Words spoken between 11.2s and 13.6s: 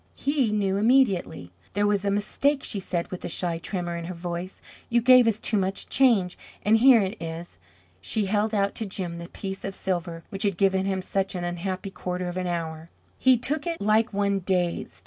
an unhappy quarter of an hour. He